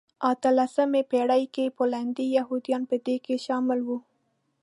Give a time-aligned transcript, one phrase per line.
[0.31, 3.15] اتلمسې پېړۍ کې پولنډي یهودان په دې
[3.45, 3.97] شامل وو.